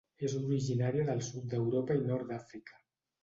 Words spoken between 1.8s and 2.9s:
i Nord d'Àfrica.